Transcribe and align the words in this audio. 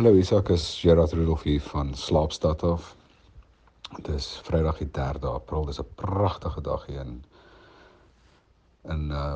Hallo 0.00 0.16
Isak, 0.16 0.48
is 0.48 0.78
Gerard 0.80 1.12
Rudolph 1.12 1.42
hier 1.42 1.60
van 1.60 1.94
Slaapstad 1.94 2.62
af. 2.62 2.96
Dit 3.96 4.08
is 4.08 4.40
Vrydag 4.44 4.78
die 4.78 4.88
3de 4.88 5.28
April. 5.28 5.64
Dis 5.64 5.80
'n 5.80 5.88
pragtige 5.94 6.60
dag 6.60 6.86
hier 6.86 7.00
in 7.00 7.24
in 8.82 9.10
uh 9.10 9.34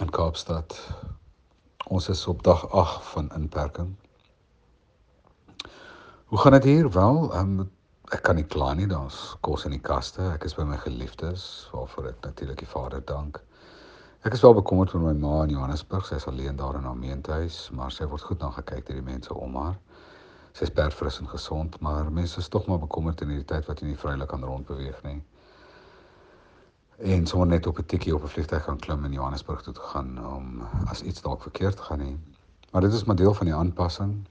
in 0.00 0.10
Kaapstad. 0.10 0.88
Ons 1.88 2.08
is 2.08 2.26
op 2.26 2.42
dag 2.42 2.70
8 2.70 3.04
van 3.04 3.30
inperking. 3.34 3.96
Hoe 6.24 6.38
gaan 6.38 6.52
dit 6.52 6.64
hier? 6.64 6.90
Wel, 6.90 7.36
um, 7.36 7.70
ek 8.08 8.22
kan 8.22 8.34
nie 8.34 8.46
kla 8.46 8.72
nie. 8.72 8.86
Daar's 8.86 9.36
kos 9.40 9.64
in 9.64 9.70
die 9.70 9.84
kaste. 9.90 10.32
Ek 10.32 10.44
is 10.44 10.54
by 10.54 10.62
my 10.62 10.76
geliefdes 10.76 11.68
waarvoor 11.72 12.06
ek 12.06 12.20
natuurlik 12.20 12.58
die 12.58 12.72
Vader 12.72 13.04
dank. 13.04 13.42
Ek 14.20 14.32
is 14.32 14.40
wel 14.40 14.54
bekommerd 14.54 14.90
vir 14.90 15.00
my 15.00 15.12
ma 15.12 15.42
in 15.42 15.50
Johannesburg. 15.50 16.06
Sy 16.06 16.14
is 16.14 16.26
alleen 16.26 16.56
daar 16.56 16.74
in 16.74 16.84
haar 16.88 16.96
meentuis, 16.96 17.70
maar 17.70 17.90
sy 17.90 18.06
word 18.06 18.22
goed 18.22 18.40
na 18.40 18.50
gekyk 18.50 18.86
deur 18.86 18.96
die 18.96 19.12
mense 19.12 19.34
om 19.34 19.56
haar 19.56 19.76
sy 20.56 20.64
is 20.64 20.72
perfris 20.72 21.18
en 21.20 21.28
gesond, 21.28 21.74
maar 21.84 22.06
mense 22.12 22.38
is 22.40 22.48
tog 22.48 22.64
maar 22.66 22.80
bekommerd 22.80 23.20
in 23.20 23.28
hierdie 23.34 23.48
tyd 23.50 23.66
wat 23.68 23.80
jy 23.82 23.90
nie 23.90 23.98
vrylik 24.00 24.30
kan 24.30 24.44
rondbeweeg 24.44 25.02
nie. 25.04 25.18
En 27.12 27.26
sommer 27.28 27.48
net 27.50 27.66
op 27.68 27.78
'n 27.78 27.84
tikkie 27.84 28.14
op 28.14 28.22
'n 28.24 28.32
vliegtuig 28.32 28.64
gaan 28.64 28.78
klim 28.80 29.04
in 29.04 29.12
Johannesburg 29.12 29.60
toe 29.62 29.74
te 29.74 29.80
gaan 29.80 30.16
om 30.26 30.62
as 30.88 31.02
iets 31.02 31.20
dalk 31.20 31.42
verkeerd 31.42 31.80
gaan 31.80 31.98
nie. 31.98 32.16
Maar 32.72 32.82
dit 32.82 32.92
is 32.92 33.04
maar 33.04 33.16
deel 33.16 33.34
van 33.34 33.46
die 33.46 33.54
aanpassing. 33.54 34.26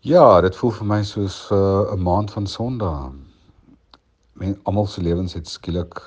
Ja, 0.00 0.40
dit 0.40 0.56
voel 0.56 0.70
vir 0.70 0.86
my 0.86 1.02
soos 1.04 1.50
uh, 1.50 1.58
'n 1.92 1.98
uh, 1.98 2.02
maand 2.02 2.30
van 2.30 2.46
Sondag. 2.46 3.12
Men 4.32 4.60
almal 4.62 4.86
se 4.86 5.02
lewens 5.02 5.32
het 5.32 5.48
skielik 5.48 6.02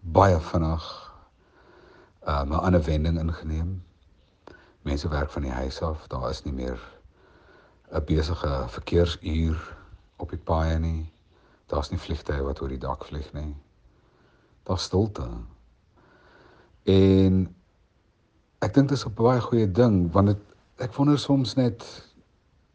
baie 0.00 0.40
vinnig 0.40 1.12
uh, 2.26 2.42
'n 2.42 2.52
ander 2.52 2.82
wending 2.82 3.18
ingeneem. 3.18 3.84
Mense 4.82 5.08
werk 5.08 5.30
van 5.30 5.42
die 5.42 5.52
huis 5.52 5.82
af, 5.82 6.06
daar 6.06 6.30
is 6.30 6.42
nie 6.42 6.52
meer 6.54 7.00
'n 7.92 8.04
besige 8.04 8.64
verkeersuur 8.68 9.76
op 10.16 10.30
die 10.30 10.38
paaie 10.38 10.78
nie. 10.78 11.12
Daar's 11.66 11.90
nie 11.90 11.98
vliegtye 12.00 12.42
wat 12.42 12.60
oor 12.62 12.68
die 12.68 12.80
dak 12.80 13.04
vlieg 13.04 13.32
nie. 13.32 13.56
Daar's 14.68 14.82
stilte. 14.82 15.26
En 16.84 17.42
ek 18.58 18.74
dink 18.74 18.88
dit 18.88 18.98
is 18.98 19.04
'n 19.06 19.14
baie 19.14 19.40
goeie 19.40 19.70
ding 19.70 20.12
want 20.12 20.26
dit 20.26 20.40
ek 20.78 20.94
wonder 20.94 21.18
soms 21.18 21.54
net 21.54 21.84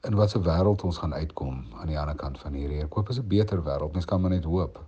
in 0.08 0.16
watter 0.16 0.42
wêreld 0.42 0.84
ons 0.84 0.98
gaan 0.98 1.14
uitkom 1.14 1.66
aan 1.80 1.88
die 1.88 2.00
ander 2.00 2.16
kant 2.16 2.40
van 2.40 2.54
hierdie. 2.54 2.84
Ek 2.84 2.94
hoop 2.94 3.09
is 3.09 3.20
'n 3.20 3.28
beter 3.28 3.64
wêreld. 3.64 3.94
Mens 3.94 4.06
kan 4.06 4.22
maar 4.22 4.31
net 4.31 4.44
hoop. 4.44 4.80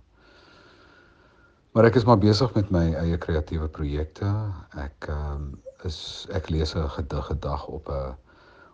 Maar 1.72 1.84
ek 1.84 1.94
is 1.94 2.04
maar 2.04 2.18
besig 2.18 2.54
met 2.54 2.70
my 2.70 2.94
eie 2.94 3.18
kreatiewe 3.18 3.68
projekte. 3.68 4.30
Ek 4.76 5.08
ehm 5.08 5.34
um, 5.34 5.60
is 5.84 6.26
ek 6.30 6.50
lees 6.50 6.74
'n 6.74 6.88
gedig 6.88 7.26
gedag 7.26 7.66
op 7.66 7.88
'n 7.88 8.16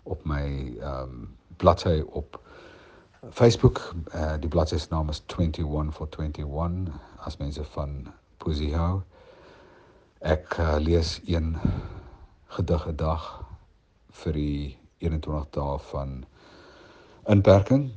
op 0.03 0.25
my 0.25 0.77
ehm 0.81 1.03
um, 1.03 1.37
bladsy 1.57 2.03
op 2.07 2.41
Facebook. 3.31 3.95
Uh, 4.15 4.35
die 4.41 4.49
bladsy 4.49 4.79
se 4.79 4.87
naam 4.91 5.09
is 5.09 5.23
21 5.27 5.95
for 5.95 6.09
21 6.19 6.93
as 7.19 7.37
mense 7.37 7.65
van 7.65 8.07
poesie 8.37 8.75
hou. 8.75 9.03
Ek 10.21 10.57
uh, 10.59 10.77
lees 10.79 11.21
een 11.27 11.57
gedig 12.57 12.87
'n 12.89 12.97
dag 12.97 13.45
vir 14.11 14.33
die 14.33 14.79
21 14.98 15.51
dae 15.51 15.79
van 15.79 16.25
inperking. 17.27 17.91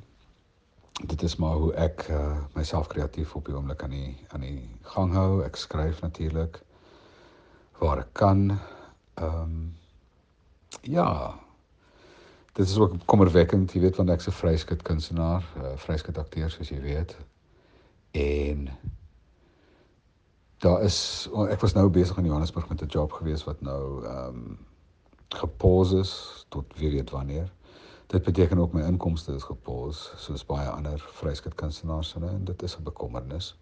Dit 1.06 1.24
is 1.24 1.36
maar 1.36 1.56
hoe 1.56 1.74
ek 1.74 2.08
uh, 2.10 2.38
myself 2.54 2.88
kreatief 2.88 3.36
op 3.36 3.46
die 3.46 3.56
oomblik 3.56 3.84
aan 3.84 3.96
die 3.96 4.26
aan 4.34 4.42
die 4.42 4.70
gang 4.82 5.14
hou. 5.14 5.44
Ek 5.44 5.56
skryf 5.56 6.02
natuurlik 6.02 6.62
waar 7.80 7.98
ek 8.04 8.14
kan. 8.14 8.60
Ehm 9.16 9.42
um, 9.42 9.78
ja, 10.82 11.36
dit 12.60 12.68
is 12.68 12.78
ook 12.78 12.94
kommerwekkend, 13.06 13.72
jy 13.74 13.80
weet 13.80 13.96
want 13.96 14.10
ek's 14.12 14.28
'n 14.28 14.36
vryskut 14.36 14.82
kunstenaar, 14.84 15.44
'n 15.56 15.62
uh, 15.64 15.76
vryskut 15.80 16.18
akteur 16.18 16.50
soos 16.52 16.70
jy 16.70 16.80
weet. 16.82 17.16
En 18.12 18.68
daar 20.60 20.82
is 20.84 21.30
ek 21.50 21.62
was 21.62 21.74
nou 21.74 21.90
besig 21.90 22.18
in 22.18 22.26
Johannesburg 22.26 22.70
met 22.70 22.82
'n 22.82 22.92
job 22.96 23.12
gewees 23.12 23.44
wat 23.44 23.62
nou 23.62 24.06
ehm 24.06 24.28
um, 24.28 24.58
gepause 25.30 25.98
is 26.00 26.46
tot 26.50 26.66
weer 26.78 26.92
weet 26.92 27.10
wanneer. 27.10 27.52
Dit 28.08 28.24
beteken 28.24 28.60
ook 28.60 28.74
my 28.74 28.82
inkomste 28.82 29.36
is 29.36 29.44
gepause 29.44 30.18
soos 30.18 30.46
baie 30.46 30.70
ander 30.70 31.00
vryskut 31.12 31.56
kunstenaars 31.56 32.16
en, 32.16 32.30
en 32.30 32.44
dit 32.44 32.62
is 32.62 32.78
'n 32.78 32.84
bekommernis. 32.84 33.58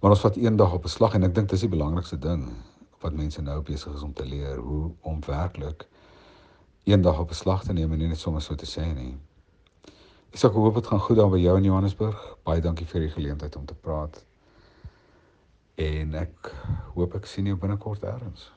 Maar 0.00 0.10
ons 0.10 0.20
vat 0.20 0.36
een 0.36 0.56
dag 0.56 0.72
op 0.72 0.84
'n 0.84 0.88
slag 0.88 1.14
en 1.14 1.22
ek 1.22 1.34
dink 1.34 1.48
dis 1.48 1.60
die 1.60 1.76
belangrikste 1.76 2.18
ding 2.18 2.48
wat 3.00 3.12
mense 3.12 3.42
nou 3.42 3.62
besig 3.62 3.94
is 3.94 4.02
om 4.02 4.12
te 4.12 4.24
leer 4.24 4.56
hoe 4.56 4.90
om 5.00 5.20
werklik 5.26 5.88
eendag 6.84 7.18
op 7.18 7.28
beslag 7.28 7.64
te 7.64 7.72
neem 7.72 7.92
en 7.92 7.98
nie 7.98 8.08
net 8.10 8.18
sommer 8.18 8.42
so 8.42 8.54
te 8.54 8.66
sê 8.66 8.86
nie. 8.94 9.14
Ek 10.32 10.40
sê 10.40 10.48
ek 10.48 10.56
hoop 10.56 10.78
dit 10.80 10.88
gaan 10.88 11.02
goed 11.04 11.18
daar 11.20 11.30
by 11.30 11.38
jou 11.42 11.56
in 11.60 11.68
Johannesburg. 11.68 12.20
Baie 12.46 12.64
dankie 12.64 12.86
vir 12.88 13.06
die 13.06 13.12
geleentheid 13.12 13.56
om 13.56 13.66
te 13.68 13.76
praat. 13.76 14.22
En 15.76 16.14
ek 16.16 16.52
hoop 16.96 17.14
ek 17.20 17.28
sien 17.28 17.46
jou 17.50 17.58
binnekort 17.60 18.04
eers. 18.08 18.50